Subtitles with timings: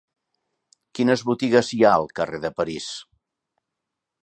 [0.99, 2.91] Quines botigues hi ha al carrer de París?